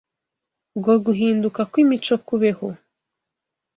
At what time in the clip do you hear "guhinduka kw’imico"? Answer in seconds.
1.05-2.15